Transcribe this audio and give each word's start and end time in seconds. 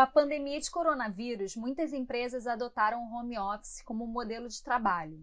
Com 0.00 0.04
a 0.04 0.06
pandemia 0.06 0.58
de 0.58 0.70
coronavírus, 0.70 1.54
muitas 1.54 1.92
empresas 1.92 2.46
adotaram 2.46 3.02
o 3.02 3.14
home 3.14 3.38
office 3.38 3.82
como 3.82 4.06
modelo 4.06 4.48
de 4.48 4.64
trabalho. 4.64 5.20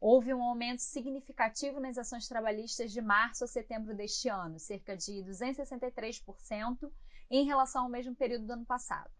Houve 0.00 0.32
um 0.32 0.42
aumento 0.42 0.78
significativo 0.78 1.78
nas 1.78 1.98
ações 1.98 2.26
trabalhistas 2.26 2.90
de 2.90 3.02
março 3.02 3.44
a 3.44 3.46
setembro 3.46 3.94
deste 3.94 4.30
ano, 4.30 4.58
cerca 4.58 4.96
de 4.96 5.22
263% 5.24 6.90
em 7.30 7.44
relação 7.44 7.82
ao 7.82 7.90
mesmo 7.90 8.14
período 8.14 8.46
do 8.46 8.54
ano 8.54 8.64
passado. 8.64 9.10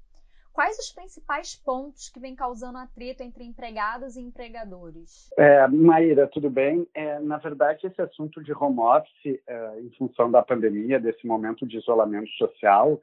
Quais 0.55 0.79
os 0.79 0.91
principais 0.91 1.55
pontos 1.55 2.09
que 2.09 2.19
vêm 2.19 2.35
causando 2.35 2.79
atrito 2.79 3.23
entre 3.23 3.45
empregados 3.45 4.17
e 4.17 4.23
empregadores? 4.23 5.29
É, 5.37 5.69
Maíra, 5.69 6.27
tudo 6.29 6.49
bem? 6.49 6.89
É, 6.95 7.21
na 7.21 7.37
verdade, 7.37 7.87
esse 7.87 8.01
assunto 8.01 8.43
de 8.43 8.55
home 8.55 8.81
office, 8.81 9.39
é, 9.47 9.81
em 9.81 9.91
função 9.99 10.31
da 10.31 10.43
pandemia, 10.43 10.99
desse 10.99 11.27
momento 11.27 11.67
de 11.67 11.77
isolamento 11.77 12.31
social, 12.39 13.03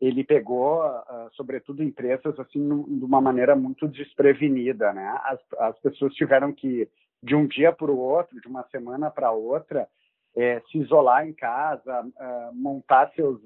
ele 0.00 0.22
pegou, 0.22 0.84
uh, 0.86 1.28
sobretudo, 1.32 1.82
empresas 1.82 2.38
assim 2.38 2.60
de 2.86 3.04
uma 3.04 3.20
maneira 3.20 3.56
muito 3.56 3.88
desprevenida, 3.88 4.92
né? 4.92 5.20
As, 5.24 5.40
as 5.58 5.78
pessoas 5.80 6.14
tiveram 6.14 6.52
que 6.52 6.88
de 7.22 7.34
um 7.34 7.46
dia 7.46 7.72
para 7.72 7.90
o 7.90 7.98
outro, 7.98 8.40
de 8.40 8.46
uma 8.46 8.62
semana 8.68 9.10
para 9.10 9.32
outra, 9.32 9.88
é, 10.36 10.60
se 10.70 10.78
isolar 10.78 11.26
em 11.26 11.32
casa, 11.32 12.02
uh, 12.02 12.54
montar 12.54 13.10
seus 13.14 13.40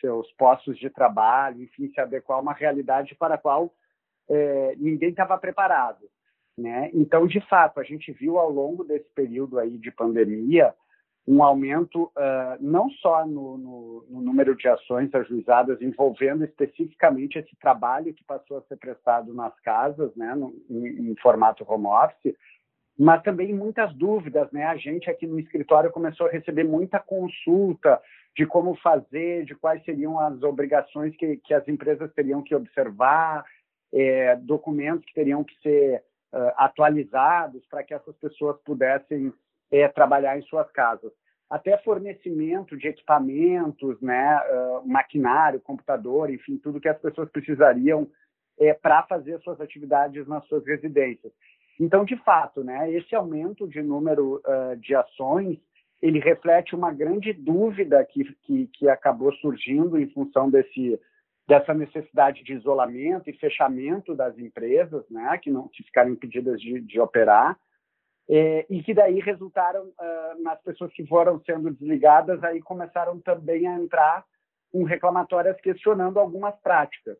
seus 0.00 0.30
postos 0.32 0.78
de 0.78 0.90
trabalho, 0.90 1.62
enfim, 1.62 1.88
se 1.88 2.00
adequar 2.00 2.38
a 2.38 2.40
uma 2.40 2.52
realidade 2.52 3.14
para 3.14 3.36
a 3.36 3.38
qual 3.38 3.72
é, 4.28 4.74
ninguém 4.76 5.10
estava 5.10 5.38
preparado, 5.38 6.08
né? 6.58 6.90
Então, 6.92 7.26
de 7.26 7.40
fato, 7.40 7.78
a 7.78 7.84
gente 7.84 8.12
viu 8.12 8.38
ao 8.38 8.50
longo 8.50 8.84
desse 8.84 9.08
período 9.14 9.58
aí 9.58 9.78
de 9.78 9.90
pandemia 9.90 10.74
um 11.26 11.42
aumento 11.42 12.04
uh, 12.04 12.56
não 12.60 12.88
só 12.90 13.26
no, 13.26 13.58
no, 13.58 14.06
no, 14.08 14.20
número 14.20 14.54
de 14.54 14.68
ações 14.68 15.12
ajuizadas 15.12 15.82
envolvendo 15.82 16.44
especificamente 16.44 17.38
esse 17.38 17.56
trabalho 17.56 18.14
que 18.14 18.22
passou 18.22 18.58
a 18.58 18.62
ser 18.62 18.76
prestado 18.76 19.34
nas 19.34 19.58
casas, 19.60 20.14
né, 20.14 20.34
no, 20.36 20.54
em, 20.70 21.10
em, 21.10 21.16
formato 21.16 21.64
home 21.68 21.86
office, 21.86 22.36
mas 22.96 23.22
também 23.22 23.52
muitas 23.52 23.92
dúvidas, 23.94 24.50
né? 24.52 24.64
A 24.64 24.76
gente 24.76 25.10
aqui 25.10 25.26
no 25.26 25.38
escritório 25.38 25.90
começou 25.90 26.28
a 26.28 26.30
receber 26.30 26.64
muita 26.64 26.98
consulta 26.98 28.00
de 28.34 28.46
como 28.46 28.74
fazer, 28.76 29.44
de 29.44 29.54
quais 29.54 29.84
seriam 29.84 30.18
as 30.18 30.42
obrigações 30.42 31.14
que, 31.16 31.36
que 31.38 31.52
as 31.52 31.66
empresas 31.68 32.12
teriam 32.14 32.42
que 32.42 32.54
observar, 32.54 33.44
é, 33.92 34.36
documentos 34.36 35.04
que 35.04 35.14
teriam 35.14 35.44
que 35.44 35.54
ser 35.60 36.02
uh, 36.32 36.52
atualizados 36.56 37.66
para 37.66 37.82
que 37.82 37.94
essas 37.94 38.16
pessoas 38.16 38.56
pudessem 38.64 39.32
é, 39.70 39.88
trabalhar 39.88 40.38
em 40.38 40.42
suas 40.42 40.70
casas. 40.72 41.12
Até 41.48 41.76
fornecimento 41.78 42.76
de 42.76 42.88
equipamentos, 42.88 44.00
né, 44.00 44.40
uh, 44.50 44.88
maquinário, 44.88 45.60
computador, 45.60 46.28
enfim, 46.28 46.58
tudo 46.58 46.80
que 46.80 46.88
as 46.88 46.98
pessoas 46.98 47.30
precisariam 47.30 48.08
é, 48.58 48.74
para 48.74 49.04
fazer 49.04 49.38
suas 49.40 49.60
atividades 49.60 50.26
nas 50.26 50.44
suas 50.46 50.66
residências. 50.66 51.32
Então, 51.78 52.04
de 52.04 52.16
fato, 52.16 52.64
né, 52.64 52.90
esse 52.90 53.14
aumento 53.14 53.68
de 53.68 53.80
número 53.82 54.42
uh, 54.44 54.76
de 54.76 54.94
ações 54.94 55.58
ele 56.00 56.18
reflete 56.18 56.74
uma 56.74 56.92
grande 56.92 57.32
dúvida 57.32 58.04
que, 58.04 58.24
que, 58.42 58.66
que 58.68 58.88
acabou 58.88 59.32
surgindo 59.34 59.98
em 59.98 60.08
função 60.10 60.50
desse, 60.50 61.00
dessa 61.48 61.72
necessidade 61.72 62.44
de 62.44 62.54
isolamento 62.54 63.30
e 63.30 63.38
fechamento 63.38 64.14
das 64.14 64.38
empresas, 64.38 65.04
né, 65.10 65.38
que 65.38 65.50
não 65.50 65.68
que 65.68 65.82
ficaram 65.82 66.10
impedidas 66.10 66.60
de, 66.60 66.80
de 66.80 67.00
operar, 67.00 67.58
é, 68.28 68.66
e 68.68 68.82
que 68.82 68.92
daí 68.92 69.20
resultaram 69.20 69.84
uh, 69.84 70.42
nas 70.42 70.60
pessoas 70.62 70.92
que 70.92 71.06
foram 71.06 71.40
sendo 71.44 71.70
desligadas, 71.70 72.42
aí 72.42 72.60
começaram 72.60 73.20
também 73.20 73.66
a 73.68 73.78
entrar 73.78 74.24
com 74.72 74.82
reclamatórias 74.82 75.60
questionando 75.60 76.18
algumas 76.18 76.54
práticas. 76.60 77.16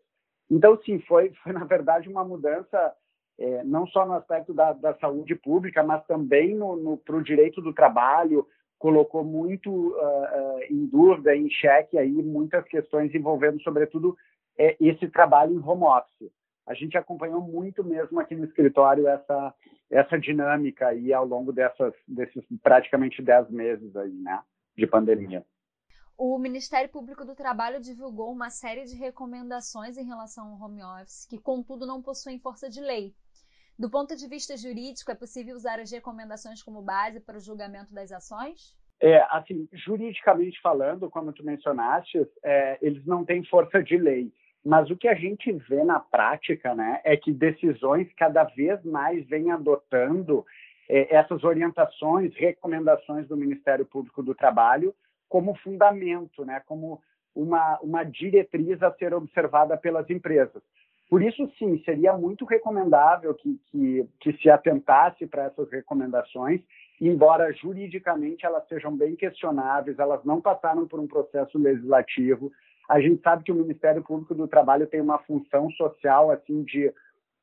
Então, 0.51 0.81
sim, 0.85 0.99
foi, 1.01 1.31
foi 1.43 1.53
na 1.53 1.65
verdade 1.65 2.09
uma 2.09 2.25
mudança 2.25 2.95
é, 3.39 3.63
não 3.65 3.87
só 3.87 4.07
no 4.07 4.15
aspecto 4.15 4.55
da, 4.55 4.73
da, 4.73 4.95
saúde 4.95 5.35
pública, 5.35 5.83
mas 5.83 6.05
também 6.07 6.59
para 7.05 7.17
o 7.17 7.23
direito 7.23 7.61
do 7.61 7.73
trabalho, 7.73 8.47
colocou 8.79 9.25
muito 9.25 9.71
uh, 9.71 9.93
uh, 9.95 10.63
em 10.71 10.87
dúvida, 10.87 11.35
em 11.35 11.49
xeque 11.51 11.99
aí 11.99 12.11
muitas 12.11 12.65
questões 12.65 13.15
envolvendo, 13.15 13.61
sobretudo, 13.63 14.17
é, 14.59 14.77
esse 14.81 15.09
trabalho 15.09 15.53
em 15.53 15.63
home 15.63 15.85
office. 15.85 16.31
A 16.67 16.75
gente 16.75 16.99
acompanhou 16.99 17.41
muito 17.41 17.85
mesmo 17.85 18.19
aqui 18.19 18.35
no 18.35 18.45
escritório 18.45 19.07
essa 19.07 19.55
essa 19.89 20.19
dinâmica 20.19 20.89
aí 20.89 21.13
ao 21.13 21.25
longo 21.25 21.53
dessas 21.53 21.95
desses 22.09 22.45
praticamente 22.63 23.23
dez 23.23 23.49
meses 23.51 23.95
aí, 23.97 24.13
né, 24.13 24.43
de 24.77 24.87
pandemia. 24.87 25.45
O 26.19 26.39
Ministério 26.39 26.89
Público 26.89 27.25
do 27.25 27.35
Trabalho 27.35 27.81
divulgou 27.81 28.33
uma 28.33 28.49
série 28.49 28.85
de 28.85 28.97
recomendações 28.97 29.99
em 29.99 30.07
relação 30.07 30.49
ao 30.49 30.61
home 30.61 30.83
office, 30.83 31.27
que 31.27 31.39
contudo 31.39 31.87
não 31.87 32.03
possuem 32.03 32.41
força 32.41 32.71
de 32.71 32.81
lei. 32.81 33.15
Do 33.79 33.91
ponto 33.91 34.17
de 34.17 34.27
vista 34.27 34.57
jurídico, 34.57 35.11
é 35.11 35.15
possível 35.15 35.55
usar 35.55 35.79
as 35.79 35.93
recomendações 35.93 36.63
como 36.63 36.81
base 36.81 37.21
para 37.21 37.37
o 37.37 37.41
julgamento 37.41 37.93
das 37.93 38.11
ações? 38.11 38.75
É, 38.99 39.21
assim, 39.31 39.69
juridicamente 39.71 40.59
falando, 40.63 41.11
como 41.11 41.31
tu 41.31 41.45
mencionaste, 41.45 42.27
é, 42.43 42.79
eles 42.81 43.05
não 43.05 43.23
têm 43.23 43.45
força 43.45 43.83
de 43.83 43.99
lei. 43.99 44.33
Mas 44.67 44.91
o 44.91 44.97
que 44.97 45.07
a 45.07 45.15
gente 45.15 45.53
vê 45.53 45.85
na 45.85 46.01
prática, 46.01 46.75
né, 46.75 47.01
é 47.05 47.17
que 47.17 47.33
decisões 47.33 48.13
cada 48.17 48.43
vez 48.43 48.83
mais 48.85 49.25
vêm 49.29 49.53
adotando 49.53 50.45
é, 50.89 51.15
essas 51.15 51.45
orientações, 51.45 52.35
recomendações 52.35 53.29
do 53.29 53.37
Ministério 53.37 53.87
Público 53.87 54.25
do 54.25 54.35
Trabalho 54.35 54.93
como 55.29 55.55
fundamento, 55.59 56.45
né, 56.45 56.61
como 56.67 57.01
uma, 57.33 57.79
uma 57.81 58.03
diretriz 58.03 58.83
a 58.83 58.93
ser 58.95 59.15
observada 59.15 59.77
pelas 59.77 60.11
empresas. 60.11 60.61
Por 61.09 61.23
isso, 61.23 61.49
sim, 61.57 61.81
seria 61.85 62.15
muito 62.15 62.45
recomendável 62.45 63.35
que, 63.35 63.61
que, 63.71 64.09
que 64.19 64.33
se 64.39 64.51
atentasse 64.51 65.29
para 65.29 65.45
essas 65.45 65.71
recomendações, 65.71 66.61
embora 67.01 67.53
juridicamente 67.53 68.45
elas 68.45 68.67
sejam 68.67 68.97
bem 68.97 69.15
questionáveis, 69.15 70.01
elas 70.01 70.25
não 70.25 70.41
passaram 70.41 70.89
por 70.89 70.99
um 70.99 71.07
processo 71.07 71.57
legislativo. 71.57 72.51
A 72.89 73.01
gente 73.01 73.21
sabe 73.23 73.43
que 73.45 73.53
o 73.53 73.57
Ministério 73.57 74.03
Público 74.03 74.35
do 74.35 74.47
Trabalho 74.47 74.87
tem 74.87 75.01
uma 75.01 75.19
função 75.19 75.71
social 75.73 76.31
assim 76.31 76.63
de 76.63 76.93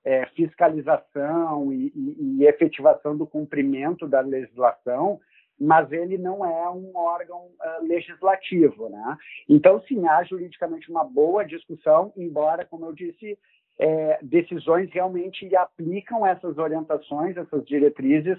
é, 0.06 0.26
fiscalização 0.28 1.72
e, 1.72 1.92
e, 1.96 2.38
e 2.40 2.46
efetivação 2.46 3.16
do 3.18 3.26
cumprimento 3.26 4.08
da 4.08 4.22
legislação, 4.22 5.20
mas 5.60 5.92
ele 5.92 6.18
não 6.18 6.46
é 6.46 6.70
um 6.70 6.92
órgão 6.96 7.46
uh, 7.46 7.84
legislativo, 7.84 8.90
né? 8.90 9.18
Então, 9.48 9.82
sim, 9.88 10.06
há 10.08 10.24
juridicamente 10.24 10.90
uma 10.90 11.04
boa 11.04 11.46
discussão, 11.46 12.12
embora, 12.18 12.66
como 12.66 12.86
eu 12.86 12.94
disse, 12.94 13.38
é, 13.80 14.20
decisões 14.22 14.90
realmente 14.92 15.56
aplicam 15.56 16.26
essas 16.26 16.58
orientações, 16.58 17.38
essas 17.38 17.66
diretrizes 17.66 18.38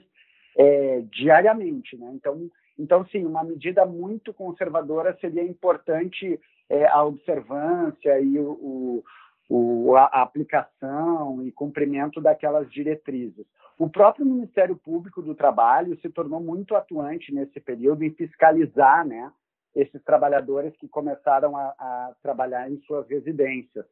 é, 0.56 1.02
diariamente, 1.10 1.96
né? 1.96 2.10
Então, 2.14 2.50
então, 2.76 3.06
sim, 3.06 3.24
uma 3.24 3.44
medida 3.44 3.86
muito 3.86 4.34
conservadora 4.34 5.16
seria 5.20 5.44
importante 5.44 6.40
é, 6.68 6.86
a 6.86 7.02
observância 7.04 8.20
e 8.20 8.38
o, 8.38 9.04
o, 9.48 9.96
a 9.96 10.22
aplicação 10.22 11.42
e 11.42 11.52
cumprimento 11.52 12.20
daquelas 12.20 12.70
diretrizes. 12.70 13.46
O 13.78 13.88
próprio 13.88 14.24
Ministério 14.24 14.76
Público 14.76 15.20
do 15.20 15.34
Trabalho 15.34 15.98
se 16.00 16.08
tornou 16.08 16.40
muito 16.40 16.76
atuante 16.76 17.34
nesse 17.34 17.60
período 17.60 18.04
em 18.04 18.10
fiscalizar 18.10 19.06
né, 19.06 19.32
esses 19.74 20.02
trabalhadores 20.04 20.74
que 20.76 20.88
começaram 20.88 21.56
a, 21.56 21.74
a 21.78 22.12
trabalhar 22.22 22.70
em 22.70 22.78
suas 22.82 23.08
residências. 23.08 23.84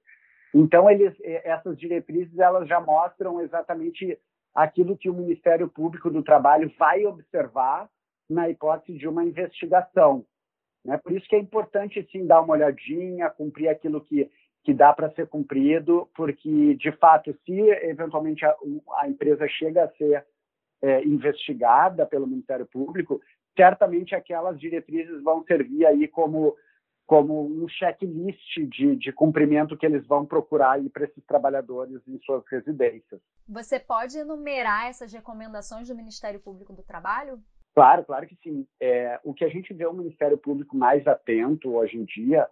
Então, 0.54 0.88
eles, 0.88 1.14
essas 1.22 1.78
diretrizes 1.78 2.38
elas 2.38 2.68
já 2.68 2.80
mostram 2.80 3.40
exatamente 3.40 4.18
aquilo 4.54 4.96
que 4.96 5.08
o 5.08 5.14
Ministério 5.14 5.68
Público 5.68 6.10
do 6.10 6.22
Trabalho 6.22 6.70
vai 6.78 7.04
observar 7.06 7.88
na 8.28 8.48
hipótese 8.48 8.98
de 8.98 9.08
uma 9.08 9.24
investigação. 9.24 10.24
Né? 10.84 10.96
Por 10.98 11.12
isso 11.12 11.28
que 11.28 11.36
é 11.36 11.38
importante, 11.38 12.06
sim, 12.10 12.26
dar 12.26 12.40
uma 12.40 12.54
olhadinha, 12.54 13.30
cumprir 13.30 13.68
aquilo 13.68 14.00
que 14.00 14.30
que 14.64 14.72
dá 14.72 14.92
para 14.92 15.10
ser 15.10 15.26
cumprido, 15.26 16.08
porque, 16.14 16.74
de 16.76 16.92
fato, 16.92 17.36
se 17.44 17.60
eventualmente 17.84 18.44
a, 18.44 18.54
a 18.98 19.08
empresa 19.08 19.46
chega 19.48 19.84
a 19.84 19.90
ser 19.92 20.24
é, 20.80 21.04
investigada 21.04 22.06
pelo 22.06 22.26
Ministério 22.26 22.66
Público, 22.66 23.20
certamente 23.56 24.14
aquelas 24.14 24.58
diretrizes 24.58 25.22
vão 25.22 25.44
servir 25.44 25.84
aí 25.84 26.06
como, 26.06 26.56
como 27.06 27.44
um 27.44 27.68
checklist 27.68 28.60
de, 28.68 28.96
de 28.96 29.12
cumprimento 29.12 29.76
que 29.76 29.84
eles 29.84 30.06
vão 30.06 30.24
procurar 30.24 30.80
para 30.92 31.04
esses 31.04 31.24
trabalhadores 31.24 32.00
em 32.06 32.18
suas 32.20 32.44
residências. 32.46 33.20
Você 33.48 33.80
pode 33.80 34.16
enumerar 34.16 34.86
essas 34.86 35.12
recomendações 35.12 35.88
do 35.88 35.96
Ministério 35.96 36.38
Público 36.38 36.72
do 36.72 36.84
Trabalho? 36.84 37.42
Claro, 37.74 38.04
claro 38.04 38.26
que 38.26 38.36
sim. 38.42 38.66
É, 38.80 39.18
o 39.24 39.32
que 39.32 39.44
a 39.44 39.48
gente 39.48 39.72
vê 39.72 39.86
o 39.86 39.94
Ministério 39.94 40.36
Público 40.36 40.76
mais 40.76 41.06
atento 41.06 41.74
hoje 41.74 41.96
em 41.96 42.04
dia 42.04 42.46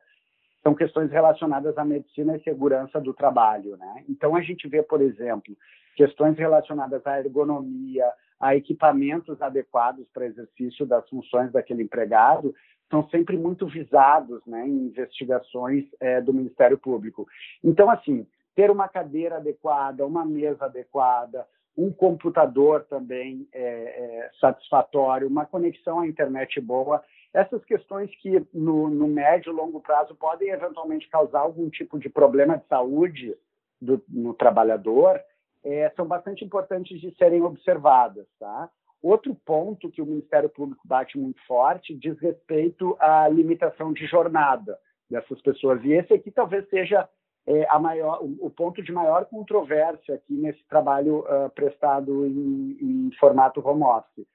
são 0.62 0.74
questões 0.74 1.10
relacionadas 1.10 1.76
à 1.76 1.84
medicina 1.84 2.36
e 2.36 2.42
segurança 2.42 3.00
do 3.00 3.14
trabalho. 3.14 3.76
Né? 3.76 4.04
Então, 4.08 4.34
a 4.34 4.42
gente 4.42 4.68
vê, 4.68 4.82
por 4.82 5.00
exemplo, 5.00 5.56
questões 5.94 6.36
relacionadas 6.36 7.06
à 7.06 7.18
ergonomia, 7.18 8.06
a 8.38 8.56
equipamentos 8.56 9.40
adequados 9.42 10.06
para 10.12 10.26
exercício 10.26 10.86
das 10.86 11.06
funções 11.08 11.52
daquele 11.52 11.82
empregado, 11.82 12.54
são 12.90 13.08
sempre 13.08 13.36
muito 13.36 13.66
visados 13.66 14.44
né, 14.46 14.66
em 14.66 14.86
investigações 14.86 15.84
é, 16.00 16.20
do 16.20 16.32
Ministério 16.32 16.76
Público. 16.78 17.26
Então, 17.62 17.88
assim, 17.88 18.26
ter 18.54 18.70
uma 18.70 18.88
cadeira 18.88 19.36
adequada, 19.36 20.04
uma 20.04 20.24
mesa 20.24 20.64
adequada, 20.64 21.46
um 21.76 21.92
computador 21.92 22.84
também 22.84 23.48
é, 23.52 23.62
é, 23.62 24.30
satisfatório, 24.40 25.28
uma 25.28 25.46
conexão 25.46 26.00
à 26.00 26.06
internet 26.06 26.60
boa, 26.60 27.02
essas 27.32 27.64
questões 27.64 28.10
que 28.16 28.44
no, 28.52 28.88
no 28.88 29.06
médio 29.06 29.52
e 29.52 29.56
longo 29.56 29.80
prazo 29.80 30.14
podem 30.14 30.50
eventualmente 30.50 31.08
causar 31.08 31.40
algum 31.40 31.70
tipo 31.70 31.98
de 31.98 32.08
problema 32.08 32.58
de 32.58 32.66
saúde 32.66 33.36
do, 33.80 34.02
no 34.08 34.34
trabalhador, 34.34 35.20
é, 35.64 35.90
são 35.96 36.06
bastante 36.06 36.44
importantes 36.44 37.00
de 37.00 37.14
serem 37.16 37.42
observadas. 37.42 38.26
Tá? 38.38 38.68
Outro 39.02 39.34
ponto 39.34 39.90
que 39.90 40.02
o 40.02 40.06
Ministério 40.06 40.48
Público 40.48 40.86
bate 40.86 41.18
muito 41.18 41.40
forte 41.46 41.94
diz 41.94 42.18
respeito 42.18 42.96
à 42.98 43.28
limitação 43.28 43.92
de 43.92 44.06
jornada 44.06 44.76
dessas 45.08 45.40
pessoas. 45.40 45.82
E 45.84 45.92
esse 45.92 46.12
aqui 46.12 46.30
talvez 46.30 46.68
seja 46.68 47.08
é, 47.46 47.66
a 47.68 47.78
maior, 47.78 48.20
o, 48.22 48.50
ponto 48.50 48.82
de 48.82 48.92
maior 48.92 49.24
controvérsia 49.26 50.14
aqui 50.14 50.34
nesse 50.34 50.62
trabalho 50.68 51.20
uh, 51.20 51.50
prestado 51.50 52.26
em, 52.26 52.76
em, 52.80 53.10
formato 53.18 53.66
home 53.66 53.82
office. 53.82 54.26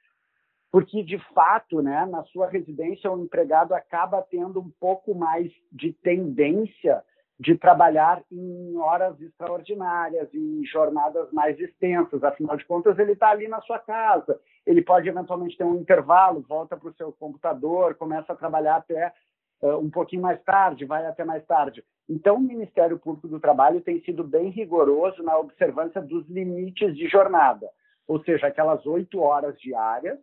Porque, 0.71 1.03
de 1.03 1.17
fato, 1.33 1.81
né, 1.81 2.05
na 2.05 2.23
sua 2.25 2.47
residência, 2.47 3.11
o 3.11 3.23
empregado 3.23 3.73
acaba 3.73 4.21
tendo 4.21 4.59
um 4.59 4.69
pouco 4.79 5.15
mais 5.15 5.51
de 5.71 5.93
tendência 5.93 7.01
de 7.39 7.57
trabalhar 7.57 8.23
em 8.31 8.77
horas 8.77 9.19
extraordinárias, 9.21 10.33
em 10.33 10.65
jornadas 10.65 11.31
mais 11.31 11.59
extensas. 11.59 12.23
Afinal 12.23 12.55
de 12.55 12.65
contas, 12.65 12.97
ele 12.97 13.11
está 13.11 13.29
ali 13.29 13.47
na 13.47 13.61
sua 13.61 13.77
casa. 13.77 14.39
Ele 14.65 14.81
pode 14.81 15.07
eventualmente 15.07 15.57
ter 15.57 15.65
um 15.65 15.75
intervalo, 15.75 16.45
volta 16.47 16.77
para 16.77 16.89
o 16.89 16.93
seu 16.93 17.11
computador, 17.11 17.95
começa 17.95 18.31
a 18.33 18.37
trabalhar 18.37 18.77
até 18.77 19.13
um 19.61 19.89
pouquinho 19.89 20.21
mais 20.21 20.41
tarde, 20.43 20.85
vai 20.85 21.05
até 21.05 21.23
mais 21.23 21.45
tarde. 21.45 21.83
Então, 22.07 22.35
o 22.35 22.41
Ministério 22.41 22.99
Público 22.99 23.27
do 23.27 23.39
Trabalho 23.39 23.81
tem 23.81 24.01
sido 24.01 24.23
bem 24.23 24.49
rigoroso 24.49 25.23
na 25.23 25.37
observância 25.37 26.01
dos 26.01 26.27
limites 26.29 26.95
de 26.95 27.07
jornada, 27.07 27.67
ou 28.07 28.23
seja, 28.23 28.47
aquelas 28.47 28.85
oito 28.85 29.19
horas 29.19 29.59
diárias 29.59 30.19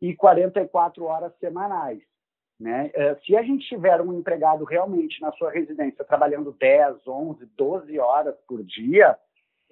e 0.00 0.14
44 0.14 1.04
horas 1.04 1.36
semanais. 1.38 2.00
Né? 2.58 2.90
Se 3.24 3.36
a 3.36 3.42
gente 3.42 3.66
tiver 3.66 4.00
um 4.00 4.18
empregado 4.18 4.64
realmente 4.64 5.20
na 5.20 5.32
sua 5.32 5.50
residência 5.50 6.04
trabalhando 6.04 6.52
10, 6.52 7.06
11, 7.06 7.46
12 7.56 7.98
horas 7.98 8.34
por 8.46 8.62
dia, 8.62 9.18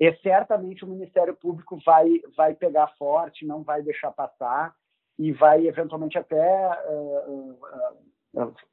é, 0.01 0.15
certamente 0.23 0.85
o 0.85 0.89
Ministério 0.89 1.35
Público 1.35 1.79
vai, 1.85 2.09
vai 2.37 2.55
pegar 2.55 2.87
forte, 2.99 3.45
não 3.45 3.63
vai 3.63 3.83
deixar 3.83 4.13
passar 4.13 4.75
e 5.19 5.33
vai 5.33 5.67
eventualmente 5.67 6.17
até 6.17 6.69
uh, 6.89 7.51
uh, 7.51 7.59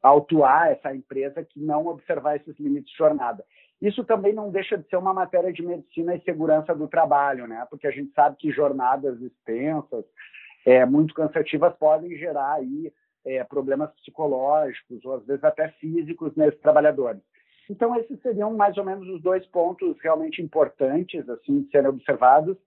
autuar 0.01 0.71
essa 0.71 0.93
empresa 0.93 1.43
que 1.43 1.59
não 1.59 1.87
observar 1.87 2.35
esses 2.35 2.57
limites 2.59 2.91
de 2.91 2.97
jornada. 2.97 3.43
Isso 3.81 4.03
também 4.03 4.33
não 4.33 4.51
deixa 4.51 4.77
de 4.77 4.87
ser 4.87 4.97
uma 4.97 5.13
matéria 5.13 5.51
de 5.51 5.65
medicina 5.65 6.15
e 6.15 6.21
segurança 6.21 6.73
do 6.73 6.87
trabalho, 6.87 7.47
né? 7.47 7.65
Porque 7.69 7.87
a 7.87 7.91
gente 7.91 8.11
sabe 8.13 8.37
que 8.37 8.51
jornadas 8.51 9.19
extensas, 9.21 10.05
é, 10.65 10.85
muito 10.85 11.13
cansativas, 11.13 11.73
podem 11.75 12.17
gerar 12.17 12.53
aí 12.53 12.91
é, 13.25 13.43
problemas 13.43 13.91
psicológicos 13.95 15.03
ou 15.03 15.15
às 15.15 15.25
vezes 15.25 15.43
até 15.43 15.69
físicos 15.79 16.35
nesses 16.35 16.59
trabalhadores. 16.61 17.21
Então 17.69 17.95
esses 17.99 18.21
seriam 18.21 18.53
mais 18.53 18.77
ou 18.77 18.83
menos 18.83 19.07
os 19.07 19.21
dois 19.21 19.45
pontos 19.47 19.97
realmente 20.01 20.41
importantes 20.41 21.27
assim 21.29 21.61
de 21.61 21.69
serem 21.71 21.89
observados, 21.89 22.57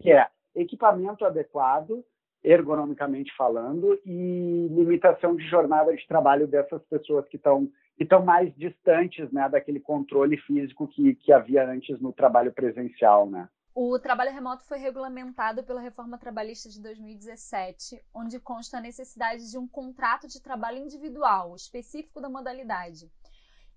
que 0.00 0.12
é 0.12 0.26
equipamento 0.54 1.24
adequado 1.24 2.04
ergonomicamente 2.42 3.30
falando, 3.36 3.98
e 4.04 4.68
limitação 4.70 5.36
de 5.36 5.46
jornada 5.48 5.94
de 5.94 6.06
trabalho 6.06 6.46
dessas 6.46 6.82
pessoas 6.84 7.26
que 7.28 7.36
estão 7.36 7.70
que 7.96 8.04
estão 8.04 8.24
mais 8.24 8.50
distantes 8.56 9.30
né, 9.30 9.46
daquele 9.46 9.78
controle 9.78 10.38
físico 10.38 10.88
que, 10.88 11.14
que 11.16 11.30
havia 11.30 11.68
antes 11.68 12.00
no 12.00 12.14
trabalho 12.14 12.50
presencial. 12.50 13.28
Né? 13.28 13.46
O 13.74 13.98
trabalho 13.98 14.32
remoto 14.32 14.64
foi 14.64 14.78
regulamentado 14.78 15.62
pela 15.62 15.82
reforma 15.82 16.16
trabalhista 16.16 16.70
de 16.70 16.80
2017, 16.80 18.02
onde 18.14 18.40
consta 18.40 18.78
a 18.78 18.80
necessidade 18.80 19.50
de 19.50 19.58
um 19.58 19.68
contrato 19.68 20.26
de 20.26 20.40
trabalho 20.40 20.78
individual, 20.78 21.54
específico 21.54 22.22
da 22.22 22.30
modalidade. 22.30 23.10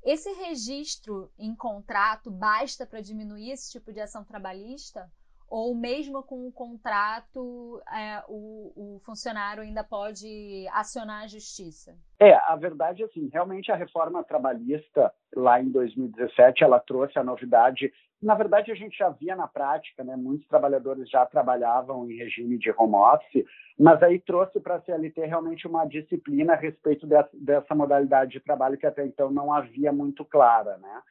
Esse 0.02 0.32
registro 0.34 1.30
em 1.38 1.54
contrato 1.54 2.32
basta 2.32 2.86
para 2.86 3.02
diminuir 3.02 3.52
esse 3.52 3.72
tipo 3.72 3.92
de 3.92 4.00
ação 4.00 4.24
trabalhista? 4.24 5.12
Ou 5.54 5.76
mesmo 5.76 6.24
com 6.24 6.48
o 6.48 6.52
contrato, 6.52 7.80
é, 7.88 8.24
o, 8.28 8.96
o, 8.96 9.00
funcionário 9.06 9.62
ainda 9.62 9.84
pode 9.84 10.68
acionar 10.72 11.26
a 11.26 11.28
justiça? 11.28 11.96
É, 12.20 12.34
a 12.34 12.56
verdade 12.56 13.04
é 13.04 13.06
assim, 13.06 13.30
realmente 13.32 13.72
a 13.72 13.76
reforma 13.76 14.24
trabalhista 14.24 15.14
lá 15.36 15.62
em 15.62 15.70
2017, 15.70 16.64
ela 16.64 16.80
trouxe 16.80 17.20
a 17.20 17.24
novidade, 17.24 17.94
na 18.20 18.34
verdade 18.34 18.72
a 18.72 18.76
gente 18.76 18.98
já 18.98 19.10
via 19.10 19.36
na 19.36 19.48
prática, 19.48 20.04
né, 20.04 20.16
muitos 20.16 20.48
trabalhadores 20.48 21.08
já 21.08 21.24
trabalhavam 21.24 22.10
em 22.10 22.18
regime 22.18 22.58
de 22.58 22.74
home 22.76 22.96
office, 22.96 23.46
mas 23.78 24.02
aí 24.02 24.20
trouxe 24.20 24.60
para 24.60 24.78
a 24.78 24.82
CLT 24.82 25.24
realmente 25.24 25.68
uma 25.68 25.86
disciplina 25.86 26.54
a 26.54 26.58
respeito 26.58 27.06
dessa, 27.06 27.30
dessa 27.32 27.76
modalidade 27.76 28.32
de 28.32 28.40
trabalho 28.40 28.76
que 28.76 28.88
até 28.88 29.06
então 29.06 29.30
não 29.30 29.54
havia 29.54 29.94
muito 29.94 30.26
clara, 30.26 30.80
né? 30.80 31.02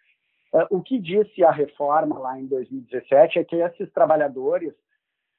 Uh, 0.53 0.67
o 0.77 0.83
que 0.83 0.99
disse 0.99 1.43
a 1.43 1.51
reforma 1.51 2.19
lá 2.19 2.39
em 2.39 2.47
2017 2.47 3.39
é 3.39 3.45
que 3.45 3.57
esses 3.57 3.91
trabalhadores 3.93 4.75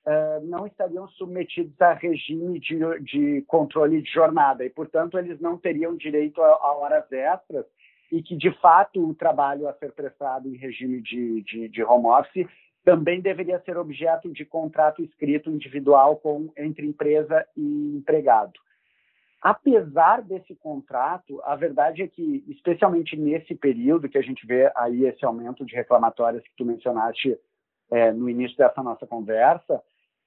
uh, 0.06 0.44
não 0.44 0.66
estariam 0.66 1.08
submetidos 1.10 1.80
a 1.80 1.94
regime 1.94 2.60
de, 2.60 2.80
de, 3.02 3.42
controle 3.44 4.02
de 4.02 4.12
jornada 4.12 4.66
e, 4.66 4.70
portanto, 4.70 5.18
eles 5.20 5.40
não 5.40 5.58
teriam 5.58 5.96
direito 5.96 6.42
a, 6.42 6.48
a, 6.48 6.78
horas 6.78 7.12
extras 7.12 7.66
e 8.12 8.24
que, 8.24 8.36
de 8.36 8.52
fato, 8.60 9.08
o 9.08 9.14
trabalho 9.14 9.68
a 9.68 9.74
ser 9.74 9.92
prestado 9.92 10.48
em 10.48 10.58
regime 10.58 11.02
de, 11.02 11.42
de, 11.44 11.70
de 11.70 11.84
home 11.84 12.08
office 12.08 12.48
também 12.84 13.22
deveria 13.22 13.62
ser 13.62 13.78
objeto 13.78 14.32
de 14.32 14.44
contrato 14.44 15.02
escrito 15.04 15.50
individual 15.50 16.18
com, 16.18 16.52
entre 16.58 16.86
empresa 16.86 17.46
e 17.56 17.96
empregado. 17.98 18.54
Apesar 19.44 20.22
desse 20.22 20.56
contrato, 20.56 21.42
a 21.44 21.54
verdade 21.54 22.02
é 22.02 22.08
que, 22.08 22.46
especialmente 22.48 23.18
nesse 23.18 23.54
período 23.54 24.08
que 24.08 24.18
a 24.18 24.22
gente 24.22 24.48
vê 24.48 24.72
aí 24.74 25.04
esse 25.04 25.26
aumento 25.26 25.66
de 25.66 25.76
reclamatórias 25.76 26.42
que 26.44 26.56
tu 26.56 26.64
mencionaste 26.64 27.38
é, 27.92 28.14
no 28.14 28.30
início 28.30 28.56
dessa 28.56 28.82
nossa 28.82 29.06
conversa, 29.06 29.84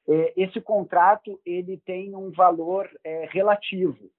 é, 0.06 0.34
esse 0.36 0.60
contrato 0.60 1.40
ele 1.46 1.78
tem 1.78 2.14
um 2.14 2.30
valor 2.30 2.90
é, 3.02 3.26
relativo, 3.32 4.10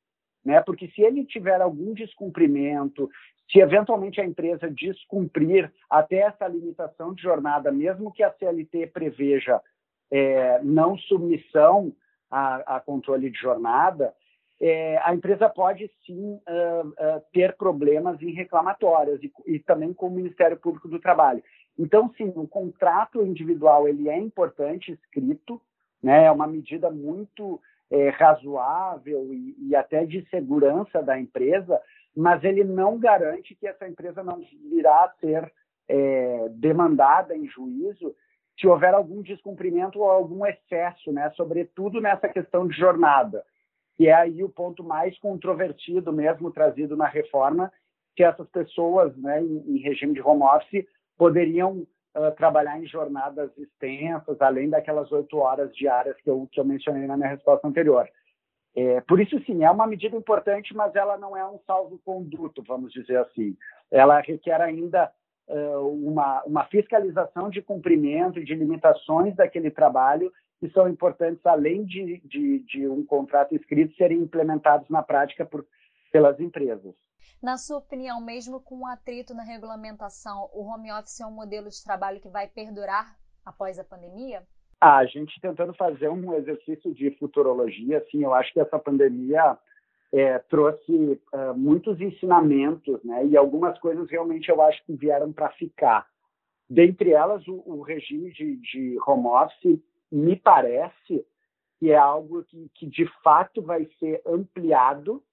né? 0.44 0.62
Porque 0.62 0.88
se 0.88 1.04
ele 1.04 1.24
tiver 1.26 1.62
algum 1.62 1.94
descumprimento, 1.94 3.08
se 3.52 3.60
eventualmente 3.60 4.20
a 4.20 4.26
empresa 4.26 4.68
descumprir 4.68 5.72
até 5.88 6.22
essa 6.22 6.48
limitação 6.48 7.14
de 7.14 7.22
jornada, 7.22 7.72
mesmo 7.72 8.12
que 8.12 8.24
a 8.24 8.34
CLT 8.34 8.88
preveja 8.88 9.62
é, 10.10 10.60
não 10.64 10.98
submissão 10.98 11.94
a, 12.32 12.78
a 12.78 12.80
controle 12.80 13.30
de 13.30 13.38
jornada, 13.38 14.12
é, 14.60 14.98
a 15.04 15.14
empresa 15.14 15.48
pode 15.48 15.90
sim 16.06 16.34
uh, 16.34 16.88
uh, 16.88 17.22
ter 17.32 17.56
problemas 17.56 18.20
em 18.22 18.32
reclamatórias 18.32 19.22
e, 19.22 19.32
e, 19.46 19.60
também 19.60 19.94
com 19.94 20.08
o 20.08 20.12
Ministério 20.12 20.58
Público 20.58 20.88
do 20.88 21.00
Trabalho. 21.00 21.44
Então, 21.78 22.12
sim, 22.18 22.34
o 22.36 22.48
contrato 22.48 23.24
individual 23.24 23.88
ele 23.88 24.10
é 24.10 24.18
importante, 24.18 24.92
escrito, 24.92 25.62
né, 26.02 26.26
é 26.26 26.32
uma 26.32 26.48
medida 26.48 26.90
muito 26.90 27.62
é, 27.92 28.10
razoável 28.10 29.32
e, 29.32 29.56
e, 29.60 29.76
até 29.76 30.06
de 30.06 30.28
segurança 30.30 31.04
da 31.04 31.20
empresa, 31.20 31.80
mas 32.16 32.44
ele 32.44 32.64
não 32.64 32.98
garante 32.98 33.54
que 33.54 33.68
essa 33.68 33.88
empresa 33.88 34.24
não 34.24 34.42
virá 34.72 35.04
a 35.04 35.14
ser 35.20 35.54
é, 35.88 36.48
demandada 36.50 37.38
em 37.38 37.48
juízo 37.48 38.16
se 38.60 38.66
houver 38.66 38.96
algum 38.96 39.22
descumprimento 39.22 40.00
ou 40.00 40.10
algum 40.10 40.44
excesso, 40.48 41.12
né, 41.12 41.30
sobretudo 41.36 42.02
nessa 42.02 42.28
questão 42.28 42.68
de 42.68 42.76
jornada 42.76 43.46
que 43.98 44.08
é 44.08 44.14
aí 44.14 44.44
o 44.44 44.50
ponto 44.50 44.84
mais 44.84 45.18
controvertido 45.20 46.14
mesmo 46.14 46.52
trazido 46.52 46.96
na 46.96 47.08
reforma, 47.08 47.72
que 48.16 48.24
essas 48.24 48.48
pessoas, 48.50 49.16
né, 49.18 49.42
em, 49.42 49.76
em 49.76 49.78
regime 49.80 50.14
de 50.14 50.22
home 50.22 50.44
office, 50.44 50.86
poderiam 51.18 51.86
uh, 52.16 52.32
trabalhar 52.36 52.80
em 52.80 52.86
jornadas 52.86 53.52
extensas, 53.58 54.40
além 54.40 54.70
daquelas 54.70 55.12
oito 55.12 55.38
horas 55.38 55.76
diárias 55.76 56.16
que 56.22 56.30
eu, 56.30 56.48
que 56.52 56.60
eu 56.60 56.66
mencionei 56.66 57.08
na 57.08 57.18
minha 57.18 57.30
resposta 57.30 57.68
anterior. 57.68 58.08
É, 58.76 59.02
por 59.02 59.20
isso, 59.20 59.40
sim, 59.44 59.64
é 59.64 59.72
uma 59.72 59.88
medida 59.88 60.16
importante, 60.16 60.76
mas 60.76 60.96
ela 60.96 61.18
não 61.18 61.36
é 61.36 61.44
um 61.44 61.60
salvo-conduto, 61.66 62.62
vamos 62.62 62.94
dizer 62.94 63.18
assim. 63.18 63.58
Ela 63.90 64.20
requer 64.20 64.62
ainda 64.62 65.12
uma, 65.48 66.44
uma 66.44 66.66
fiscalização 66.66 67.50
de 67.50 67.62
cumprimento 67.62 68.40
e 68.40 68.44
de 68.44 68.54
limitações 68.54 69.36
daquele 69.36 69.72
trabalho 69.72 70.32
que 70.60 70.70
são 70.72 70.90
importantes, 70.90 71.46
além 71.46 71.86
de, 71.86 72.20
de, 72.26 72.60
de 72.60 72.88
um 72.88 73.06
contrato 73.06 73.56
escrito, 73.56 73.96
serem 73.96 74.20
implementados 74.20 74.90
na 74.90 75.04
prática 75.04 75.46
por, 75.46 75.66
pelas 76.12 76.40
empresas. 76.40 76.96
Na 77.42 77.58
sua 77.58 77.78
opinião, 77.78 78.20
mesmo 78.20 78.60
com 78.60 78.80
um 78.80 78.88
atrito 78.88 79.36
na 79.36 79.44
regulamentação, 79.44 80.50
o 80.54 80.64
home 80.64 80.92
office 80.92 81.22
é 81.22 81.26
um 81.26 81.32
modelo 81.32 81.70
de 81.70 81.84
trabalho 81.84 82.20
que 82.20 82.30
vai 82.30 82.48
perdurar 82.48 83.16
após 83.46 83.78
a 83.78 83.84
pandemia? 83.84 84.42
Ah, 84.82 84.98
a 84.98 85.06
gente 85.06 85.40
tentando 85.40 85.74
fazer 85.74 86.10
um 86.10 86.34
exercício 86.34 86.94
de 86.94 87.12
futurologia, 87.18 88.00
assim, 88.00 88.24
eu 88.24 88.34
acho 88.34 88.52
que 88.54 88.60
essa 88.60 88.80
pandemia 88.80 89.58
é, 90.14 90.40
trouxe 90.40 91.20
uh, 91.34 91.54
muitos 91.56 92.00
ensinamentos, 92.00 93.04
né? 93.04 93.26
E 93.26 93.36
algumas 93.36 93.78
coisas 93.80 94.10
realmente 94.10 94.50
eu 94.50 94.62
acho 94.62 94.84
que 94.86 94.94
vieram 94.94 95.34
para 95.34 95.50
ficar. 95.52 96.08
Dentre 96.70 97.12
elas, 97.12 97.46
o, 97.48 97.62
o 97.66 97.82
regime 97.82 98.32
de, 98.32 98.58
de, 98.58 98.98
home 99.06 99.28
office 99.28 99.82
me 100.12 100.36
parece 100.36 101.26
que 101.80 101.92
é 101.92 101.98
algo 101.98 102.44
que, 102.44 102.70
que 102.76 102.88
de 102.88 103.06
fato 103.22 103.62
vai 103.62 103.88
ser 104.00 104.22
ampliado 104.26 105.24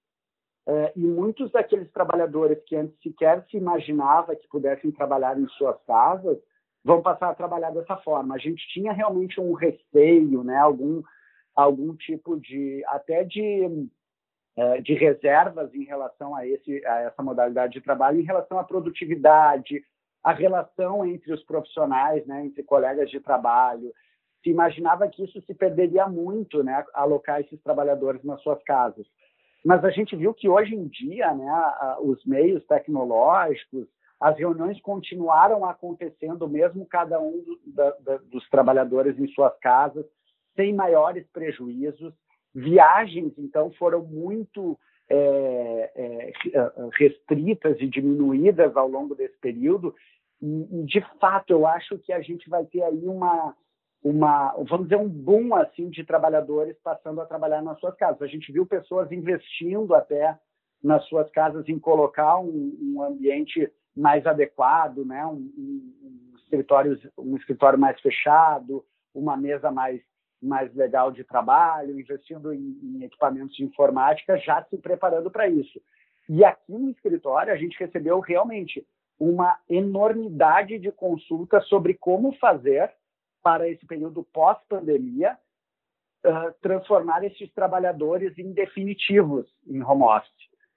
uh, 0.67 0.91
e 0.95 1.01
muitos 1.01 1.51
daqueles 1.51 1.91
trabalhadores 1.91 2.61
que 2.65 2.75
antes 2.75 2.97
sequer 3.01 3.45
se 3.49 3.57
imaginava 3.57 4.35
que 4.35 4.47
pudessem 4.47 4.91
trabalhar 4.91 5.39
em 5.39 5.47
suas 5.49 5.81
casas 5.85 6.37
vão 6.83 7.01
passar 7.01 7.29
a 7.29 7.35
trabalhar 7.35 7.71
dessa 7.71 7.97
forma. 7.97 8.35
A 8.35 8.37
gente 8.37 8.67
tinha 8.69 8.93
realmente 8.93 9.41
um 9.41 9.53
receio, 9.53 10.43
né? 10.43 10.57
Algum 10.57 11.01
algum 11.55 11.95
tipo 11.95 12.37
de 12.39 12.83
até 12.87 13.23
de 13.23 13.87
de 14.83 14.93
reservas 14.93 15.73
em 15.73 15.83
relação 15.83 16.33
a, 16.35 16.47
esse, 16.47 16.85
a 16.85 17.01
essa 17.01 17.21
modalidade 17.21 17.73
de 17.73 17.81
trabalho, 17.81 18.19
em 18.19 18.23
relação 18.23 18.57
à 18.57 18.63
produtividade, 18.63 19.83
a 20.23 20.31
relação 20.31 21.05
entre 21.05 21.33
os 21.33 21.43
profissionais, 21.43 22.25
né, 22.25 22.45
entre 22.45 22.63
colegas 22.63 23.09
de 23.09 23.19
trabalho. 23.19 23.91
Se 24.43 24.49
imaginava 24.49 25.07
que 25.07 25.23
isso 25.23 25.41
se 25.41 25.53
perderia 25.53 26.07
muito, 26.07 26.63
né, 26.63 26.83
alocar 26.93 27.41
esses 27.41 27.61
trabalhadores 27.61 28.23
nas 28.23 28.41
suas 28.41 28.61
casas. 28.63 29.05
Mas 29.63 29.83
a 29.83 29.89
gente 29.89 30.15
viu 30.15 30.33
que 30.33 30.47
hoje 30.47 30.73
em 30.73 30.87
dia, 30.87 31.33
né, 31.33 31.73
os 31.99 32.23
meios 32.25 32.65
tecnológicos, 32.65 33.87
as 34.19 34.37
reuniões 34.37 34.79
continuaram 34.81 35.65
acontecendo, 35.65 36.47
mesmo 36.47 36.85
cada 36.85 37.19
um 37.19 37.43
dos 38.31 38.49
trabalhadores 38.49 39.19
em 39.19 39.27
suas 39.27 39.57
casas, 39.59 40.05
sem 40.55 40.73
maiores 40.73 41.27
prejuízos. 41.33 42.13
Viagens, 42.55 43.33
então, 43.37 43.69
foram 43.71 44.01
muito 44.05 44.79
é, 45.09 45.91
é, 45.93 46.33
restritas 46.97 47.75
e 47.81 47.87
diminuídas 47.87 48.77
ao 48.77 48.87
longo 48.87 49.13
desse 49.13 49.37
período. 49.39 49.93
E, 50.41 50.79
e, 50.79 50.85
de 50.85 51.01
fato, 51.19 51.51
eu 51.51 51.67
acho 51.67 51.97
que 51.99 52.13
a 52.13 52.21
gente 52.21 52.49
vai 52.49 52.65
ter 52.65 52.81
aí 52.81 53.05
uma, 53.05 53.53
uma, 54.01 54.53
vamos 54.69 54.87
dizer, 54.87 54.95
um 54.95 55.09
boom 55.09 55.53
assim 55.53 55.89
de 55.89 56.05
trabalhadores 56.05 56.77
passando 56.81 57.19
a 57.19 57.25
trabalhar 57.25 57.61
nas 57.61 57.79
suas 57.79 57.95
casas. 57.95 58.21
A 58.21 58.27
gente 58.27 58.51
viu 58.53 58.65
pessoas 58.65 59.11
investindo 59.11 59.93
até 59.93 60.37
nas 60.81 61.03
suas 61.07 61.29
casas 61.31 61.67
em 61.67 61.77
colocar 61.77 62.39
um, 62.39 62.77
um 62.81 63.03
ambiente 63.03 63.69
mais 63.95 64.25
adequado, 64.25 65.03
né? 65.05 65.25
Um, 65.25 65.51
um, 65.57 65.93
um, 66.03 66.37
escritório, 66.37 66.99
um 67.17 67.35
escritório 67.35 67.79
mais 67.79 67.99
fechado, 67.99 68.85
uma 69.13 69.35
mesa 69.35 69.71
mais 69.71 70.01
mais 70.45 70.73
legal 70.75 71.11
de 71.11 71.23
trabalho, 71.23 71.99
investindo 71.99 72.53
em, 72.53 72.79
em 72.83 73.03
equipamentos 73.03 73.55
de 73.55 73.63
informática, 73.63 74.37
já 74.37 74.63
se 74.63 74.77
preparando 74.77 75.29
para 75.31 75.47
isso. 75.47 75.81
E 76.29 76.43
aqui 76.43 76.71
no 76.71 76.89
escritório 76.89 77.53
a 77.53 77.57
gente 77.57 77.77
recebeu 77.79 78.19
realmente 78.19 78.85
uma 79.19 79.57
enormidade 79.69 80.77
de 80.79 80.91
consultas 80.91 81.65
sobre 81.67 81.93
como 81.93 82.33
fazer 82.33 82.91
para 83.41 83.67
esse 83.69 83.85
período 83.85 84.23
pós-pandemia 84.33 85.37
uh, 86.25 86.53
transformar 86.61 87.23
esses 87.23 87.51
trabalhadores 87.53 88.37
em 88.37 88.51
definitivos 88.51 89.47
em 89.67 89.81
home 89.83 90.03
office. 90.03 90.31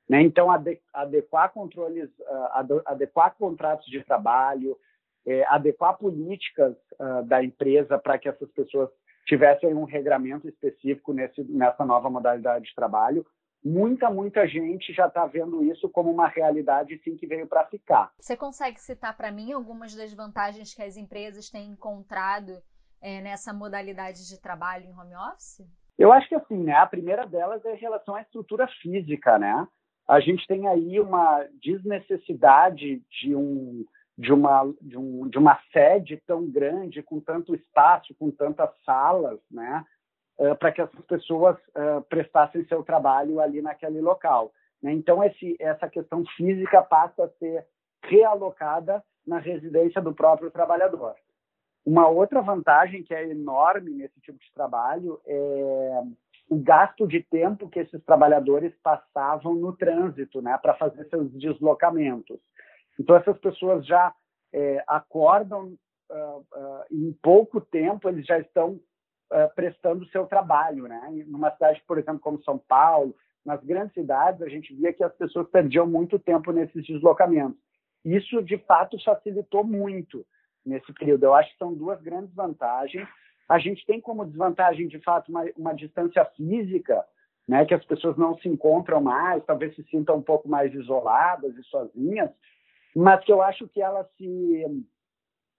Né? 0.09 0.23
Então, 0.23 0.49
adequar 0.93 1.53
controles, 1.53 2.11
uh, 2.21 2.83
adequar 2.87 3.35
contratos 3.37 3.87
de 3.87 4.03
trabalho, 4.05 4.79
eh, 5.27 5.45
adequar 5.49 5.99
políticas 5.99 6.75
uh, 6.99 7.23
da 7.25 7.45
empresa 7.45 7.99
para 7.99 8.19
que 8.19 8.31
essas 8.31 8.51
pessoas 8.53 8.89
tivessem 9.29 9.75
um 9.75 9.85
regramento 9.85 10.49
específico 10.49 11.13
nesse, 11.13 11.45
nessa 11.45 11.85
nova 11.85 12.09
modalidade 12.09 12.65
de 12.65 12.75
trabalho. 12.75 13.25
Muita, 13.63 14.09
muita 14.11 14.47
gente 14.47 14.93
já 14.93 15.07
está 15.07 15.27
vendo 15.27 15.63
isso 15.63 15.89
como 15.91 16.11
uma 16.11 16.27
realidade 16.27 16.99
sim 17.05 17.17
que 17.17 17.27
veio 17.27 17.47
para 17.47 17.67
ficar. 17.67 18.11
Você 18.19 18.37
consegue 18.37 18.81
citar 18.81 19.17
para 19.17 19.31
mim 19.31 19.53
algumas 19.53 19.95
das 19.95 20.15
vantagens 20.15 20.75
que 20.75 20.83
as 20.83 20.97
empresas 20.97 21.51
têm 21.51 21.71
encontrado 21.71 22.53
é, 23.03 23.21
nessa 23.21 23.53
modalidade 23.53 24.27
de 24.27 24.41
trabalho 24.41 24.87
em 24.87 24.93
home 24.93 25.15
office? 25.15 25.67
Eu 25.99 26.13
acho 26.13 26.29
que 26.29 26.35
assim, 26.35 26.63
né? 26.63 26.75
A 26.75 26.87
primeira 26.87 27.27
delas 27.27 27.63
é 27.65 27.75
em 27.75 27.79
relação 27.79 28.15
à 28.15 28.23
estrutura 28.23 28.67
física, 28.81 29.39
né? 29.39 29.67
A 30.09 30.21
gente 30.21 30.47
tem 30.47 30.67
aí 30.69 30.99
uma 31.01 31.45
desnecessidade 31.61 33.03
de 33.11 33.35
um 33.35 33.85
de 34.19 34.33
uma, 34.33 34.75
de, 34.81 34.99
um, 34.99 35.29
de 35.29 35.39
uma 35.39 35.57
sede 35.73 36.21
tão 36.27 36.45
grande, 36.51 37.05
com 37.05 37.21
tanto 37.21 37.55
espaço, 37.55 38.13
com 38.19 38.33
tantas 38.33 38.69
salas, 38.85 39.39
né, 39.49 39.85
uh, 40.41 40.57
para 40.57 40.73
que 40.73 40.83
essas 40.83 41.05
pessoas 41.07 41.57
uh, 41.69 42.03
prestassem 42.09 42.65
seu 42.65 42.83
trabalho 42.83 43.41
ali 43.41 43.63
naquele 43.63 44.01
local. 44.01 44.53
Né? 44.83 44.93
Então, 44.93 45.23
esse, 45.23 45.57
essa 45.61 45.89
questão 45.89 46.25
física 46.37 46.83
passa 46.83 47.25
a 47.25 47.29
ser 47.39 47.65
realocada 48.03 49.05
na 49.25 49.39
residência 49.39 50.03
do 50.03 50.13
próprio 50.13 50.51
trabalhador. 50.51 51.15
Uma 51.87 52.09
outra 52.09 52.43
vantagem 52.43 53.05
que 53.05 53.15
é 53.15 53.31
enorme 53.31 53.93
nesse 53.93 54.21
tipo 54.21 54.39
de 54.39 54.53
trabalho 54.53 55.21
é 55.27 56.03
o 56.51 56.57
gasto 56.57 57.07
de 57.07 57.23
tempo 57.23 57.69
que 57.69 57.79
esses 57.79 58.03
trabalhadores 58.05 58.73
passavam 58.83 59.55
no 59.55 59.77
trânsito, 59.77 60.41
né, 60.41 60.59
para 60.61 60.75
fazer 60.75 61.07
seus 61.09 61.31
deslocamentos. 61.33 62.41
Então, 62.99 63.17
essas 63.17 63.39
pessoas 63.39 63.87
já 63.87 64.13
é, 64.53 64.83
acordam 64.87 65.77
uh, 66.11 66.39
uh, 66.39 66.85
em 66.91 67.13
pouco 67.23 67.61
tempo, 67.61 68.09
eles 68.09 68.27
já 68.27 68.39
estão 68.39 68.73
uh, 68.73 69.55
prestando 69.55 70.05
o 70.05 70.09
seu 70.09 70.27
trabalho. 70.27 70.89
Né? 70.89 71.25
Numa 71.27 71.51
cidade, 71.53 71.83
por 71.87 71.99
exemplo, 71.99 72.21
como 72.21 72.43
São 72.43 72.59
Paulo, 72.59 73.15
nas 73.45 73.63
grandes 73.65 73.95
cidades, 73.95 74.43
a 74.43 74.49
gente 74.49 74.75
via 74.75 74.93
que 74.93 75.05
as 75.05 75.15
pessoas 75.15 75.49
perdiam 75.49 75.87
muito 75.87 76.19
tempo 76.19 76.53
nesses 76.53 76.85
deslocamentos. 76.85 77.59
Isso, 78.05 78.43
de 78.43 78.59
fato, 78.59 79.03
facilitou 79.03 79.65
muito 79.65 80.25
nesse 80.65 80.93
período. 80.93 81.25
Eu 81.25 81.35
acho 81.35 81.51
que 81.53 81.59
são 81.59 81.75
duas 81.75 82.01
grandes 82.03 82.35
vantagens. 82.35 83.09
A 83.49 83.59
gente 83.59 83.85
tem 83.87 84.01
como 84.01 84.27
desvantagem, 84.27 84.89
de 84.89 85.01
fato, 85.01 85.31
uma, 85.31 85.45
uma 85.57 85.73
distância 85.73 86.25
física, 86.37 87.05
né, 87.49 87.65
que 87.65 87.73
as 87.73 87.85
pessoas 87.87 88.17
não 88.19 88.37
se 88.39 88.49
encontram 88.49 89.01
mais, 89.01 89.43
talvez 89.47 89.75
se 89.75 89.83
sintam 89.85 90.17
um 90.17 90.23
pouco 90.23 90.47
mais 90.47 90.73
isoladas 90.75 91.57
e 91.57 91.63
sozinhas, 91.65 92.31
mas 92.95 93.25
que 93.25 93.33
eu 93.33 93.43
acho 93.43 93.69
que 93.69 93.81
ela 93.81 94.05
se 94.17 94.65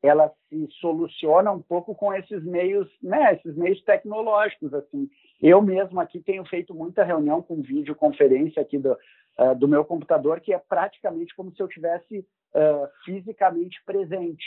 ela 0.01 0.33
se 0.47 0.67
soluciona 0.79 1.51
um 1.51 1.61
pouco 1.61 1.93
com 1.93 2.13
esses 2.13 2.43
meios, 2.43 2.89
né, 3.03 3.33
esses 3.33 3.55
meios 3.55 3.81
tecnológicos 3.83 4.73
assim. 4.73 5.09
Eu 5.41 5.61
mesmo 5.61 5.99
aqui 5.99 6.21
tenho 6.21 6.45
feito 6.45 6.73
muita 6.73 7.03
reunião 7.03 7.41
com 7.41 7.61
videoconferência 7.61 8.61
aqui 8.61 8.77
do, 8.77 8.93
uh, 8.93 9.55
do 9.57 9.67
meu 9.67 9.83
computador, 9.83 10.39
que 10.39 10.53
é 10.53 10.57
praticamente 10.57 11.35
como 11.35 11.53
se 11.53 11.61
eu 11.61 11.67
tivesse 11.67 12.19
uh, 12.19 12.87
fisicamente 13.03 13.81
presente. 13.85 14.45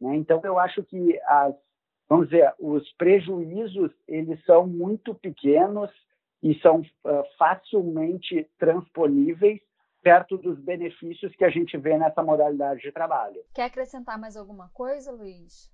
Né? 0.00 0.16
Então 0.16 0.40
eu 0.42 0.58
acho 0.58 0.82
que 0.82 1.18
as, 1.26 1.54
vamos 2.08 2.28
dizer, 2.28 2.52
os 2.58 2.90
prejuízos 2.94 3.92
eles 4.06 4.44
são 4.44 4.66
muito 4.66 5.14
pequenos 5.14 5.90
e 6.42 6.54
são 6.60 6.80
uh, 6.80 7.24
facilmente 7.38 8.48
transponíveis 8.58 9.60
perto 10.02 10.38
dos 10.38 10.58
benefícios 10.58 11.34
que 11.34 11.44
a 11.44 11.50
gente 11.50 11.76
vê 11.76 11.98
nessa 11.98 12.22
modalidade 12.22 12.80
de 12.80 12.92
trabalho. 12.92 13.40
Quer 13.54 13.64
acrescentar 13.64 14.18
mais 14.18 14.36
alguma 14.36 14.68
coisa, 14.68 15.12
Luiz? 15.12 15.70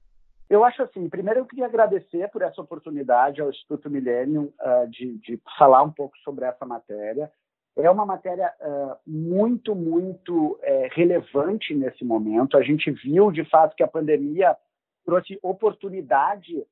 Eu 0.48 0.64
acho 0.64 0.82
assim, 0.82 1.08
primeiro 1.08 1.40
eu 1.40 1.46
queria 1.46 1.66
agradecer 1.66 2.28
por 2.30 2.42
essa 2.42 2.60
oportunidade 2.60 3.40
ao 3.40 3.50
Instituto 3.50 3.90
Millennium 3.90 4.52
uh, 4.60 4.88
de, 4.88 5.18
de, 5.18 5.40
falar 5.58 5.82
um 5.82 5.90
pouco 5.90 6.16
sobre 6.18 6.44
essa 6.44 6.66
matéria. 6.66 7.30
É 7.76 7.90
uma 7.90 8.06
matéria 8.06 8.52
uh, 8.60 8.96
muito, 9.06 9.74
muito 9.74 10.52
uh, 10.52 10.58
relevante 10.92 11.74
nesse 11.74 12.04
momento. 12.04 12.56
A 12.56 12.62
gente 12.62 12.90
viu, 12.90 13.32
de 13.32 13.44
fato, 13.46 13.74
que 13.74 13.82
a 13.82 13.88
pandemia 13.88 14.56
trouxe 15.04 15.38
oportunidade 15.42 16.64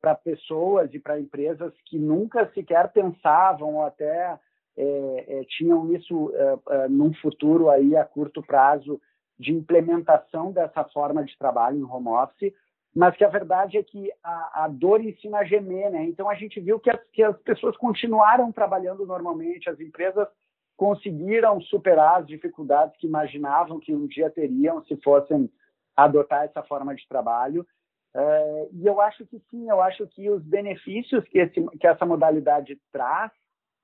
para 0.00 0.14
pessoas 0.14 0.92
e 0.92 0.98
para 0.98 1.20
empresas 1.20 1.72
que 1.86 1.98
nunca 1.98 2.50
sequer 2.52 2.92
pensavam 2.92 3.76
ou 3.76 3.84
até 3.84 4.38
é, 4.76 5.40
é, 5.40 5.44
tinham 5.44 5.92
isso 5.92 6.32
é, 6.34 6.58
é, 6.70 6.88
num 6.88 7.12
futuro 7.14 7.70
aí 7.70 7.96
a 7.96 8.04
curto 8.04 8.42
prazo 8.42 9.00
de 9.38 9.52
implementação 9.52 10.52
dessa 10.52 10.84
forma 10.84 11.24
de 11.24 11.36
trabalho 11.38 11.78
em 11.78 11.84
home 11.84 12.08
office, 12.08 12.52
mas 12.94 13.16
que 13.16 13.24
a 13.24 13.28
verdade 13.28 13.78
é 13.78 13.82
que 13.82 14.10
a, 14.22 14.64
a 14.64 14.68
dor 14.68 15.00
ensina 15.00 15.38
a 15.38 15.44
gemer, 15.44 15.90
né? 15.90 16.04
Então 16.04 16.28
a 16.28 16.34
gente 16.34 16.60
viu 16.60 16.78
que 16.78 16.90
as, 16.90 17.00
que 17.12 17.22
as 17.22 17.36
pessoas 17.42 17.76
continuaram 17.76 18.52
trabalhando 18.52 19.06
normalmente, 19.06 19.70
as 19.70 19.80
empresas 19.80 20.28
conseguiram 20.76 21.60
superar 21.60 22.20
as 22.20 22.26
dificuldades 22.26 22.96
que 22.96 23.06
imaginavam 23.06 23.78
que 23.78 23.94
um 23.94 24.06
dia 24.06 24.30
teriam 24.30 24.82
se 24.84 24.96
fossem 24.96 25.50
adotar 25.96 26.44
essa 26.44 26.62
forma 26.62 26.94
de 26.94 27.06
trabalho. 27.06 27.66
É, 28.14 28.68
e 28.72 28.86
eu 28.86 29.00
acho 29.00 29.24
que 29.26 29.38
sim, 29.50 29.68
eu 29.68 29.80
acho 29.80 30.06
que 30.08 30.28
os 30.28 30.42
benefícios 30.42 31.22
que, 31.28 31.38
esse, 31.38 31.62
que 31.78 31.86
essa 31.86 32.04
modalidade 32.04 32.78
traz 32.90 33.30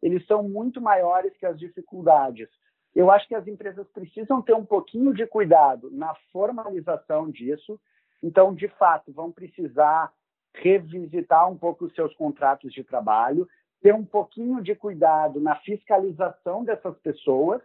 eles 0.06 0.24
são 0.28 0.44
muito 0.44 0.80
maiores 0.80 1.36
que 1.36 1.44
as 1.44 1.58
dificuldades. 1.58 2.48
Eu 2.94 3.10
acho 3.10 3.26
que 3.26 3.34
as 3.34 3.44
empresas 3.48 3.88
precisam 3.88 4.40
ter 4.40 4.54
um 4.54 4.64
pouquinho 4.64 5.12
de 5.12 5.26
cuidado 5.26 5.90
na 5.90 6.14
formalização 6.32 7.28
disso. 7.28 7.80
Então, 8.22 8.54
de 8.54 8.68
fato, 8.68 9.12
vão 9.12 9.32
precisar 9.32 10.12
revisitar 10.54 11.50
um 11.50 11.58
pouco 11.58 11.86
os 11.86 11.94
seus 11.94 12.14
contratos 12.14 12.72
de 12.72 12.84
trabalho, 12.84 13.48
ter 13.82 13.92
um 13.92 14.04
pouquinho 14.04 14.62
de 14.62 14.76
cuidado 14.76 15.40
na 15.40 15.56
fiscalização 15.56 16.62
dessas 16.62 16.96
pessoas, 16.98 17.60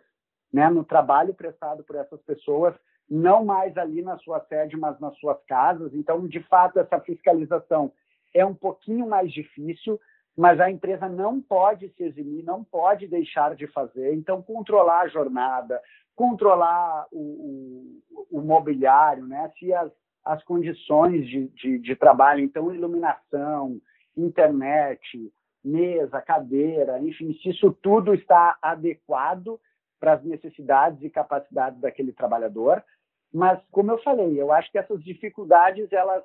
né, 0.52 0.68
no 0.68 0.84
trabalho 0.84 1.36
prestado 1.36 1.84
por 1.84 1.96
essas 1.96 2.22
pessoas, 2.24 2.74
não 3.08 3.46
mais 3.46 3.78
ali 3.78 4.02
na 4.02 4.18
sua 4.18 4.40
sede, 4.46 4.76
mas 4.76 5.00
nas 5.00 5.16
suas 5.20 5.38
casas. 5.46 5.94
Então, 5.94 6.28
de 6.28 6.42
fato, 6.42 6.80
essa 6.80 7.00
fiscalização 7.02 7.94
é 8.34 8.44
um 8.44 8.56
pouquinho 8.56 9.08
mais 9.08 9.32
difícil, 9.32 10.00
mas 10.42 10.60
a 10.60 10.72
empresa 10.72 11.08
não 11.08 11.40
pode 11.40 11.90
se 11.90 12.02
eximir, 12.02 12.44
não 12.44 12.64
pode 12.64 13.08
deixar 13.08 13.56
de 13.56 13.68
fazer. 13.68 14.16
Então, 14.16 14.42
controlar 14.42 15.02
a 15.02 15.08
jornada, 15.08 15.80
controlar 16.16 17.06
o, 17.12 18.02
o, 18.10 18.40
o 18.40 18.42
mobiliário, 18.42 19.28
né? 19.28 19.52
se 19.60 19.72
as, 19.72 19.92
as 20.26 20.44
condições 20.44 21.28
de, 21.28 21.48
de, 21.50 21.78
de 21.78 21.96
trabalho, 21.96 22.40
então, 22.40 22.74
iluminação, 22.74 23.80
internet, 24.18 25.32
mesa, 25.64 26.20
cadeira, 26.20 27.00
enfim, 27.00 27.38
se 27.40 27.50
isso 27.50 27.72
tudo 27.80 28.12
está 28.16 28.58
adequado 28.64 29.62
para 30.00 30.14
as 30.14 30.24
necessidades 30.24 31.04
e 31.04 31.10
capacidades 31.12 31.80
daquele 31.80 32.14
trabalhador. 32.14 32.84
Mas, 33.32 33.62
como 33.70 33.92
eu 33.92 34.00
falei, 34.00 34.42
eu 34.42 34.52
acho 34.52 34.72
que 34.72 34.80
essas 34.80 35.04
dificuldades 35.04 35.94
elas 35.94 36.24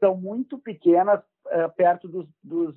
são 0.00 0.16
muito 0.16 0.58
pequenas 0.58 1.20
uh, 1.46 1.72
perto 1.76 2.08
dos, 2.08 2.28
dos, 2.42 2.74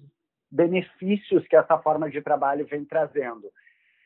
benefícios 0.49 1.47
que 1.47 1.55
essa 1.55 1.77
forma 1.77 2.09
de 2.09 2.21
trabalho 2.21 2.65
vem 2.65 2.85
trazendo. 2.85 3.51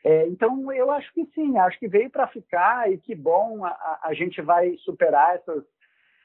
É, 0.04 0.26
então, 0.26 0.72
eu 0.72 0.90
acho 0.90 1.12
que 1.12 1.24
sim, 1.34 1.56
acho 1.58 1.78
que 1.78 1.86
veio 1.86 2.10
para 2.10 2.26
ficar 2.26 2.90
e 2.90 2.98
que 2.98 3.14
bom, 3.14 3.64
a, 3.64 4.00
a 4.02 4.14
gente 4.14 4.42
vai 4.42 4.76
superar 4.78 5.36
essas, 5.36 5.62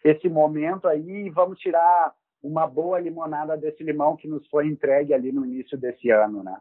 esse 0.04 0.28
momento 0.28 0.88
aí 0.88 1.28
e 1.28 1.30
vamos 1.30 1.60
tirar 1.60 2.14
uma 2.42 2.66
boa 2.66 3.00
limonada 3.00 3.56
desse 3.56 3.84
limão 3.84 4.16
que 4.16 4.28
nos 4.28 4.48
foi 4.48 4.68
entregue 4.68 5.14
ali 5.14 5.32
no 5.32 5.46
início 5.46 5.78
desse 5.78 6.10
ano, 6.10 6.44
né? 6.44 6.58